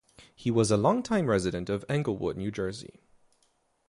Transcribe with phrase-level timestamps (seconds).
[0.35, 3.03] He was a longtime resident of Englewood, New Jersey.